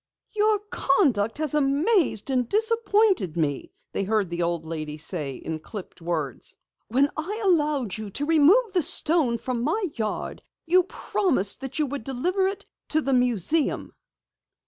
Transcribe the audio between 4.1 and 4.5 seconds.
the